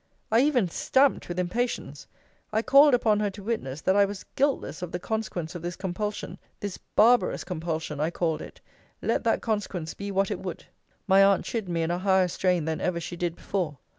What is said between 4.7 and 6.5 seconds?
of the consequence of this compulsion;